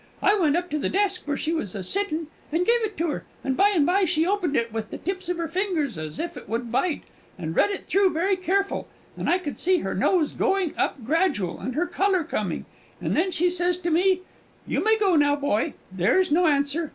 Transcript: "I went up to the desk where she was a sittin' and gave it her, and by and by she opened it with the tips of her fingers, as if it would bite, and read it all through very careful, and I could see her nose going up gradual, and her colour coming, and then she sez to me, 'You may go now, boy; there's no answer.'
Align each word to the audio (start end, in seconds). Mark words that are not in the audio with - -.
"I 0.23 0.33
went 0.35 0.57
up 0.57 0.71
to 0.71 0.79
the 0.79 0.89
desk 0.89 1.21
where 1.27 1.37
she 1.37 1.53
was 1.53 1.75
a 1.75 1.83
sittin' 1.83 2.25
and 2.51 2.65
gave 2.65 2.81
it 2.81 2.97
her, 2.97 3.23
and 3.43 3.55
by 3.55 3.69
and 3.69 3.85
by 3.85 4.05
she 4.05 4.25
opened 4.25 4.55
it 4.55 4.73
with 4.73 4.89
the 4.89 4.97
tips 4.97 5.29
of 5.29 5.37
her 5.37 5.47
fingers, 5.47 5.95
as 5.95 6.17
if 6.17 6.35
it 6.35 6.49
would 6.49 6.71
bite, 6.71 7.03
and 7.37 7.55
read 7.55 7.69
it 7.69 7.81
all 7.81 7.85
through 7.85 8.09
very 8.13 8.35
careful, 8.35 8.87
and 9.15 9.29
I 9.29 9.37
could 9.37 9.59
see 9.59 9.81
her 9.81 9.93
nose 9.93 10.31
going 10.31 10.73
up 10.75 11.05
gradual, 11.05 11.59
and 11.59 11.75
her 11.75 11.85
colour 11.85 12.23
coming, 12.23 12.65
and 12.99 13.15
then 13.15 13.29
she 13.29 13.47
sez 13.47 13.77
to 13.77 13.91
me, 13.91 14.21
'You 14.65 14.83
may 14.83 14.97
go 14.97 15.15
now, 15.15 15.35
boy; 15.35 15.75
there's 15.91 16.31
no 16.31 16.47
answer.' 16.47 16.89